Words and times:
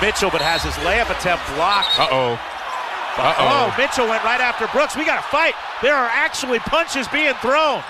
Mitchell, 0.00 0.30
but 0.30 0.40
has 0.40 0.62
his 0.62 0.74
layup 0.86 1.10
attempt 1.10 1.44
blocked. 1.54 1.98
Uh 1.98 2.08
oh. 2.10 2.32
Uh 3.16 3.34
Oh, 3.38 3.74
Mitchell 3.76 4.06
went 4.08 4.22
right 4.24 4.40
after 4.40 4.66
Brooks. 4.68 4.96
We 4.96 5.04
got 5.04 5.16
to 5.16 5.28
fight. 5.28 5.54
There 5.82 5.94
are 5.94 6.08
actually 6.08 6.58
punches 6.60 7.06
being 7.08 7.34
thrown. 7.34 7.82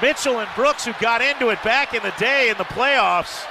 Mitchell 0.00 0.40
and 0.40 0.48
Brooks, 0.54 0.84
who 0.84 0.92
got 1.00 1.20
into 1.22 1.48
it 1.50 1.62
back 1.62 1.94
in 1.94 2.02
the 2.02 2.12
day 2.18 2.48
in 2.50 2.56
the 2.58 2.64
playoffs 2.64 3.44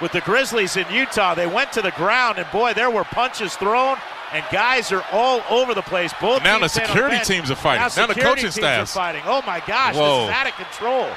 with 0.00 0.12
the 0.12 0.20
Grizzlies 0.20 0.76
in 0.76 0.86
Utah, 0.92 1.34
they 1.34 1.46
went 1.46 1.72
to 1.72 1.82
the 1.82 1.90
ground, 1.92 2.38
and 2.38 2.48
boy, 2.50 2.72
there 2.74 2.90
were 2.90 3.04
punches 3.04 3.56
thrown, 3.56 3.96
and 4.32 4.44
guys 4.52 4.92
are 4.92 5.02
all 5.12 5.42
over 5.50 5.74
the 5.74 5.82
place. 5.82 6.12
Both 6.20 6.44
Now 6.44 6.58
the 6.58 6.68
security 6.68 7.16
bench. 7.16 7.26
teams 7.26 7.50
are 7.50 7.54
fighting. 7.56 7.80
Now, 7.96 8.06
Now 8.06 8.12
the 8.12 8.20
coaching 8.20 8.50
staffs. 8.50 8.92
are 8.94 8.98
fighting. 8.98 9.22
Oh 9.26 9.42
my 9.46 9.60
gosh, 9.66 9.96
Whoa. 9.96 10.20
this 10.26 10.28
is 10.30 10.34
out 10.36 10.46
of 10.46 10.54
control. 10.54 11.08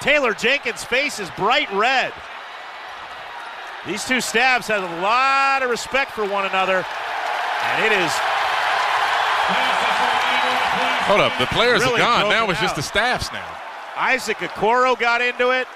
Taylor 0.00 0.34
Jenkins' 0.34 0.84
face 0.84 1.18
is 1.20 1.30
bright 1.30 1.72
red. 1.72 2.12
These 3.86 4.04
two 4.04 4.20
staffs 4.20 4.68
have 4.68 4.82
a 4.82 5.00
lot 5.00 5.62
of 5.62 5.70
respect 5.70 6.12
for 6.12 6.24
one 6.24 6.44
another, 6.46 6.84
and 7.62 7.84
it 7.84 7.92
is 7.92 8.12
Hold 11.06 11.20
up. 11.20 11.38
The 11.38 11.46
players 11.46 11.82
Really 11.82 12.02
are 12.02 12.22
gone. 12.22 12.30
Now 12.30 12.50
it's 12.50 12.60
just 12.60 12.74
the 12.74 12.82
staffs 12.82 13.32
now. 13.32 13.46
Isaac 13.96 14.38
Okoro 14.38 14.98
got 14.98 15.20
into 15.20 15.50
it. 15.50 15.68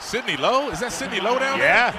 Sidney 0.00 0.38
Lowe? 0.38 0.70
Is 0.70 0.80
that 0.80 0.90
Sidney 0.90 1.20
Lowe 1.20 1.38
down 1.38 1.58
there? 1.58 1.68
Yeah. 1.68 1.92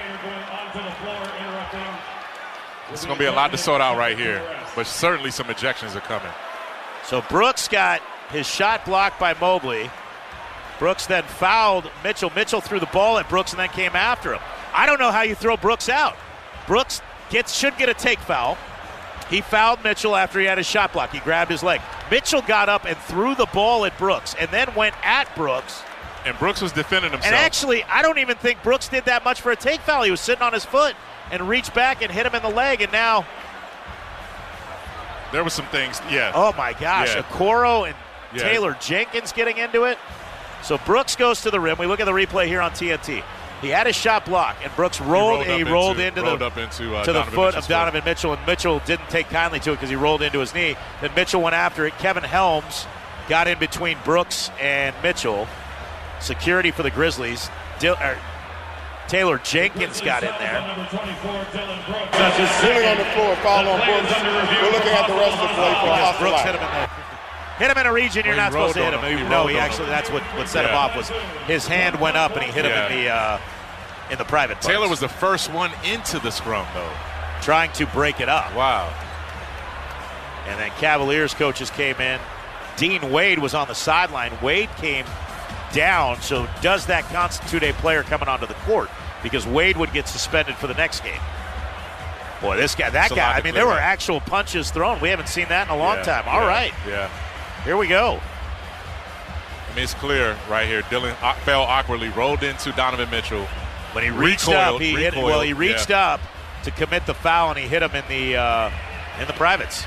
It's 2.92 3.06
going 3.06 3.18
to 3.18 3.20
be 3.20 3.28
a 3.28 3.32
lot 3.32 3.52
to 3.52 3.58
sort 3.58 3.82
out 3.82 3.98
right 4.00 4.18
here. 4.18 4.42
But 4.76 4.88
certainly 4.88 5.30
some 5.30 5.46
ejections 5.46 5.96
are 5.96 6.02
coming. 6.02 6.32
So 7.06 7.22
Brooks 7.30 7.68
got 7.68 8.02
his 8.32 8.48
shot 8.48 8.84
blocked 8.84 9.20
by 9.20 9.36
Mobley. 9.36 9.92
Brooks 10.80 11.06
then 11.06 11.24
fouled 11.26 11.92
Mitchell. 12.04 12.32
Mitchell 12.36 12.62
threw 12.62 12.80
the 12.80 12.88
ball 12.88 13.20
at 13.20 13.30
Brooks 13.30 13.52
and 13.52 13.60
then 13.60 13.70
came 13.70 13.96
after 13.96 14.34
him. 14.34 14.42
I 14.74 14.86
don't 14.86 15.00
know 15.00 15.12
how 15.12 15.22
you 15.22 15.36
throw 15.36 15.58
Brooks 15.58 15.90
out. 15.90 16.16
Brooks 16.68 17.02
gets 17.30 17.56
should 17.56 17.78
get 17.78 17.90
a 17.90 17.94
take 17.94 18.20
foul. 18.20 18.58
He 19.30 19.42
fouled 19.42 19.84
Mitchell 19.84 20.16
after 20.16 20.40
he 20.40 20.46
had 20.46 20.58
his 20.58 20.66
shot 20.68 20.92
block. 20.92 21.12
He 21.12 21.20
grabbed 21.20 21.52
his 21.52 21.62
leg. 21.62 21.82
Mitchell 22.10 22.42
got 22.42 22.68
up 22.70 22.86
and 22.86 22.98
threw 22.98 23.36
the 23.36 23.46
ball 23.48 23.86
at 23.86 23.96
Brooks 23.98 24.36
and 24.40 24.50
then 24.50 24.74
went 24.76 24.96
at 25.04 25.34
Brooks. 25.36 25.84
And 26.26 26.38
Brooks 26.40 26.62
was 26.62 26.72
defending 26.72 27.12
himself. 27.12 27.34
And 27.34 27.36
actually, 27.36 27.84
I 27.84 28.02
don't 28.02 28.18
even 28.18 28.38
think 28.38 28.62
Brooks 28.64 28.88
did 28.90 29.06
that 29.06 29.24
much 29.24 29.42
for 29.42 29.52
a 29.52 29.56
take 29.56 29.80
foul. 29.82 30.04
He 30.04 30.12
was 30.12 30.20
sitting 30.20 30.42
on 30.42 30.54
his 30.54 30.66
foot 30.66 30.96
and 31.32 31.48
reached 31.48 31.74
back 31.76 32.02
and 32.02 32.12
hit 32.12 32.26
him 32.26 32.34
in 32.36 32.42
the 32.42 32.50
leg. 32.50 32.82
And 32.82 32.92
now, 32.92 33.26
there 35.32 35.44
were 35.44 35.50
some 35.50 35.68
things. 35.68 36.02
Yeah. 36.10 36.32
oh 36.34 36.54
my 36.58 36.74
gosh, 36.74 37.16
Yeah. 37.16 37.22
Okoro 37.22 37.88
and 37.88 37.96
Yeah. 38.34 38.44
Taylor 38.44 38.76
Jenkins 38.82 39.32
getting 39.32 39.58
into 39.58 39.84
it. 39.84 39.98
So 40.64 40.78
Brooks 40.80 41.16
goes 41.16 41.42
to 41.42 41.52
the 41.52 41.60
rim. 41.60 41.78
We 41.78 41.86
look 41.86 42.00
at 42.00 42.06
the 42.06 42.12
replay 42.12 42.48
here 42.48 42.62
on 42.62 42.72
TNT. 42.72 43.24
He 43.62 43.70
had 43.70 43.88
his 43.88 43.96
shot 43.96 44.26
block, 44.26 44.58
and 44.64 44.74
Brooks 44.76 45.02
rolled. 45.02 45.46
He 45.46 45.54
He 45.54 45.64
up 45.64 45.70
rolled, 45.70 46.00
into, 46.00 46.22
rolled 46.22 46.40
the 46.40 46.46
up 46.46 46.58
into, 46.58 46.96
uh, 46.96 47.04
to 47.04 47.12
the 47.12 47.20
Donovan 47.20 47.34
foot 47.34 47.46
Mitchell's 47.48 47.66
of 47.66 47.70
Donovan 47.70 48.04
Mitchell, 48.06 48.34
and 48.34 48.48
Mitchell 48.48 48.82
didn't 48.86 49.10
take 49.10 49.30
kindly 49.30 49.60
to 49.62 49.72
it 49.72 49.76
because 49.76 49.90
he 49.90 49.96
rolled 49.96 50.22
into 50.22 50.40
his 50.40 50.54
knee. 50.54 50.76
Then 51.02 51.12
Mitchell 51.16 51.42
went 51.42 51.56
after 51.56 51.86
it. 51.86 51.98
Kevin 51.98 52.24
Helms 52.24 52.86
got 53.28 53.48
in 53.48 53.60
between 53.60 53.98
Brooks 54.06 54.50
and 54.62 54.96
Mitchell. 55.04 55.48
Security 56.22 56.72
for 56.72 56.84
the 56.84 56.92
Grizzlies. 56.92 57.50
Dil- 57.80 57.98
er, 58.02 58.18
Taylor 59.10 59.40
Jenkins 59.40 60.02
got 60.02 60.24
in 60.24 60.30
there. 60.38 60.62
Sitting 62.62 62.88
on 62.88 62.98
the 62.98 63.06
floor, 63.16 63.36
foul 63.38 63.68
on 63.68 63.80
Brooks. 63.82 64.14
We're 64.62 64.72
looking 64.72 64.94
at 64.94 65.08
the 65.08 65.16
rest 65.16 65.38
of 65.38 65.50
the 65.50 65.56
play 65.56 65.74
for 65.82 65.90
Because 65.90 66.18
Brooks 66.20 66.42
hit 66.42 66.56
him 66.56 66.62
in 66.62 66.82
the 66.82 66.89
hit 67.60 67.70
him 67.70 67.78
in 67.78 67.86
a 67.86 67.94
region 67.94 68.26
you're 68.26 68.36
not 68.36 68.52
supposed 68.52 68.74
to 68.76 68.84
hit 68.84 68.94
him. 68.94 69.02
him. 69.02 69.18
He 69.18 69.30
no, 69.30 69.46
he 69.48 69.58
actually 69.58 69.86
him. 69.86 69.92
that's 69.92 70.10
what, 70.10 70.24
what 70.38 70.48
set 70.48 70.66
him 70.66 70.74
off 70.76 70.96
was 70.96 71.10
his 71.46 71.68
hand 71.68 72.00
went 72.00 72.18
up 72.18 72.34
and 72.36 72.44
he 72.44 72.52
hit 72.52 72.66
him 72.66 72.72
in 72.72 73.04
the 73.04 73.10
uh, 73.10 73.40
in 74.10 74.18
the 74.18 74.24
private. 74.26 74.56
parts. 74.56 74.68
Taylor 74.68 74.88
was 74.90 75.00
the 75.00 75.10
first 75.10 75.54
one 75.54 75.72
into 75.84 76.18
the 76.20 76.32
scrum, 76.32 76.66
though. 76.74 76.92
trying 77.42 77.72
to 77.74 77.86
break 77.88 78.20
it 78.20 78.30
up. 78.30 78.56
Wow. 78.56 78.92
And 80.48 80.60
then 80.60 80.72
Cavaliers 80.80 81.34
coaches 81.36 81.70
came 81.70 81.98
in. 82.02 82.20
Dean 82.78 83.12
Wade 83.12 83.40
was 83.40 83.54
on 83.54 83.68
the 83.68 83.76
sideline. 83.76 84.32
Wade 84.42 84.70
came 84.78 85.06
down. 85.74 86.20
So 86.22 86.48
does 86.62 86.88
that 86.88 87.04
constitute 87.06 87.62
a 87.64 87.74
player 87.74 88.02
coming 88.04 88.28
onto 88.28 88.48
the 88.48 88.54
court? 88.56 88.90
Because 89.22 89.46
Wade 89.46 89.78
would 89.78 89.92
get 89.94 90.08
suspended 90.08 90.56
for 90.56 90.66
the 90.68 90.74
next 90.74 91.04
game. 91.04 91.20
Boy, 92.42 92.56
this 92.56 92.74
guy, 92.74 92.90
that 92.90 93.10
guy. 93.10 93.34
I 93.34 93.42
mean, 93.42 93.54
there 93.54 93.68
were 93.68 93.74
actual 93.74 94.22
punches 94.22 94.72
thrown. 94.72 95.02
We 95.02 95.10
haven't 95.10 95.28
seen 95.28 95.50
that 95.50 95.68
in 95.68 95.74
a 95.74 95.78
long 95.78 95.98
Yeah, 95.98 96.04
time. 96.04 96.24
All 96.28 96.40
yeah, 96.42 96.48
right, 96.48 96.74
Yeah. 96.88 97.10
Here 97.64 97.78
we 97.78 97.88
go. 97.88 98.20
I 99.70 99.76
mean, 99.76 99.84
it's 99.84 99.94
clear 99.94 100.38
right 100.50 100.68
here. 100.68 100.82
Dillon 100.90 101.16
uh, 101.22 101.34
fell 101.36 101.62
awkwardly, 101.62 102.10
rolled 102.10 102.44
into 102.44 102.72
Donovan 102.72 103.10
Mitchell. 103.10 103.46
When 103.94 104.04
he 104.04 104.10
reached 104.10 104.48
Recoiled, 104.48 104.76
up, 104.76 104.82
he 104.82 104.92
hit. 104.96 105.16
Well, 105.16 105.42
he 105.42 105.54
reached 105.54 105.90
yeah. 105.90 106.14
up 106.14 106.22
to 106.64 106.72
commit 106.72 107.06
the 107.06 107.14
foul, 107.14 107.50
and 107.50 107.60
he 107.60 107.68
hit 107.68 107.82
him 107.84 107.92
in 107.96 108.04
the 108.08 108.38
uh, 108.38 108.72
in 109.20 109.28
the 109.28 109.34
privates. 109.34 109.86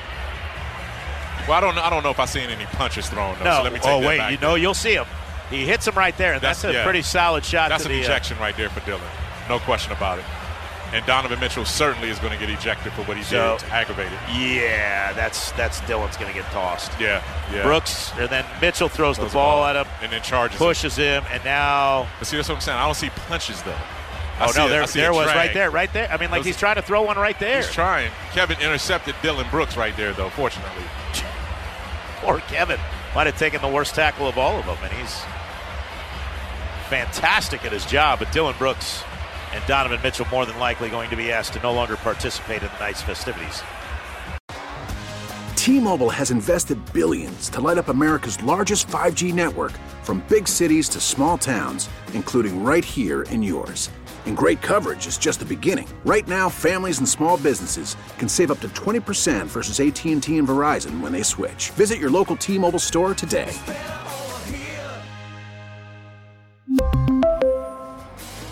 Well, 1.49 1.53
I 1.59 1.61
don't, 1.61 1.77
I 1.79 1.91
don't 1.91 2.05
know 2.05 2.11
if 2.11 2.21
I 2.21 2.25
seen 2.27 2.51
any 2.51 2.67
punches 2.67 3.09
thrown. 3.09 3.37
Though, 3.39 3.45
No. 3.45 3.57
so 3.59 3.63
let 3.65 3.73
me 3.73 3.79
take 3.81 3.89
oh 3.89 3.99
wait, 4.07 4.31
you 4.31 4.39
know 4.39 4.51
there. 4.51 4.59
you'll 4.59 4.75
see 4.75 4.95
him. 4.95 5.07
He 5.51 5.67
hits 5.67 5.87
him 5.87 5.95
right 5.95 6.17
there, 6.17 6.35
and 6.35 6.43
that's, 6.43 6.63
That's- 6.63 6.77
a 6.77 6.79
yeah. 6.79 6.85
pretty 6.85 7.03
solid 7.03 7.45
shot. 7.45 7.69
That's 7.71 7.85
to 7.85 7.91
an 7.91 7.97
the, 7.97 8.01
uh, 8.03 8.05
ejection 8.05 8.39
right 8.39 8.57
there 8.57 8.71
for 8.71 8.81
Dillon. 8.87 9.03
No 9.49 9.59
question 9.59 9.93
about 9.93 10.19
it. 10.21 10.25
And 10.93 11.05
Donovan 11.07 11.41
Mitchell 11.41 11.65
certainly 11.65 12.11
is 12.11 12.19
going 12.19 12.33
to 12.33 12.39
get 12.39 12.51
ejected 12.51 12.93
for 12.93 13.03
what 13.05 13.17
he 13.17 13.23
So- 13.23 13.57
did 13.59 13.67
to 13.67 13.73
aggravate 13.75 14.13
it. 14.13 14.19
Yeah, 14.37 15.13
that's 15.15 15.51
that's 15.53 15.81
Dillon's 15.83 16.17
going 16.19 16.31
to 16.31 16.39
get 16.39 16.51
tossed. 16.53 16.93
Yeah, 17.01 17.23
yeah. 17.53 17.63
Brooks, 17.63 18.13
and 18.19 18.29
then 18.29 18.45
Mitchell 18.61 18.91
throws 18.91 19.17
the 19.17 19.23
Throws 19.23 19.33
ball 19.33 19.65
at 19.65 19.75
him, 19.77 19.87
and 20.03 20.13
then 20.13 20.21
charges. 20.23 20.59
pushes 20.59 20.95
him, 20.97 21.25
and 21.33 21.43
now. 21.45 22.07
But 22.19 22.29
see, 22.29 22.37
that's 22.37 22.49
what 22.51 22.57
I'm 22.57 22.61
saying. 22.61 22.79
I 22.79 22.85
don't 22.85 22.95
see 22.95 23.09
punches 23.29 23.63
though. 23.63 23.73
I 24.39 24.47
Oh 24.49 24.53
no, 24.57 24.69
there, 24.69 24.83
a 24.83 24.87
there 24.87 25.13
was 25.15 25.25
drag. 25.25 25.37
right 25.37 25.55
there, 25.55 25.71
right 25.71 25.93
there. 25.95 26.11
I 26.11 26.17
mean, 26.19 26.31
like 26.31 26.41
Those- 26.41 26.47
he's 26.47 26.57
trying 26.59 26.77
to 26.77 26.83
throw 26.83 27.03
one 27.03 27.17
right 27.17 27.39
there. 27.39 27.63
He's 27.63 27.71
trying. 27.73 28.11
Kevin 28.33 28.59
intercepted 28.61 29.15
Dillon 29.23 29.47
Brooks 29.51 29.77
right 29.77 29.97
there, 29.97 30.13
though. 30.13 30.29
Fortunately, 30.31 30.85
poor 32.21 32.41
Kevin 32.41 32.79
might 33.15 33.27
have 33.27 33.39
taken 33.39 33.61
the 33.63 33.69
worst 33.69 33.95
tackle 33.95 34.27
of 34.29 34.37
all 34.37 34.59
of 34.59 34.67
them, 34.67 34.77
and 34.83 34.93
he's 34.93 35.23
fantastic 36.89 37.65
at 37.65 37.73
his 37.73 37.87
job. 37.87 38.19
But 38.19 38.33
Dillon 38.33 38.55
Brooks 38.59 39.03
and 39.53 39.65
Donovan 39.67 40.01
Mitchell 40.03 40.27
more 40.31 40.47
than 40.47 40.59
likely 40.59 40.89
going 40.89 41.11
to 41.11 41.17
be 41.17 41.31
asked 41.31 41.53
to 41.55 41.63
no 41.63 41.73
longer 41.73 41.97
participate 41.97 42.63
in 42.63 42.69
the 42.69 42.79
night's 42.79 43.03
festivities. 43.03 43.63
T-Mobile 45.57 46.11
has 46.11 46.33
invested 46.33 46.77
billions 46.93 47.49
to 47.51 47.61
light 47.61 47.79
up 47.79 47.89
America's 47.89 48.43
largest 48.43 48.89
5G 48.89 49.33
network 49.33 49.71
from 50.03 50.25
big 50.29 50.49
cities 50.49 50.89
to 50.89 51.01
small 51.01 51.39
towns, 51.39 51.89
including 52.15 52.65
right 52.65 52.85
here 52.85 53.23
in 53.31 53.45
yours. 53.45 53.89
And 54.27 54.37
great 54.37 54.61
coverage 54.61 55.07
is 55.07 55.19
just 55.19 55.39
the 55.39 55.45
beginning. 55.45 55.89
Right 56.05 56.27
now, 56.27 56.49
families 56.49 56.99
and 56.99 57.09
small 57.09 57.37
businesses 57.37 57.97
can 58.19 58.29
save 58.29 58.51
up 58.51 58.59
to 58.61 58.69
20% 58.71 59.47
versus 59.47 59.79
AT&T 59.79 60.37
and 60.37 60.49
Verizon 60.49 61.01
when 61.01 61.13
they 61.13 61.23
switch. 61.23 61.71
Visit 61.71 62.01
your 62.01 62.11
local 62.11 62.37
T-Mobile 62.37 62.81
store 62.81 63.15
today. 63.15 63.53